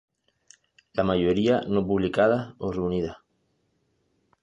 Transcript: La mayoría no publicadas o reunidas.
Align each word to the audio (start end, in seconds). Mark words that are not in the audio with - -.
La 0.95 1.03
mayoría 1.03 1.61
no 1.67 1.85
publicadas 1.85 2.55
o 2.57 2.71
reunidas. 2.71 3.17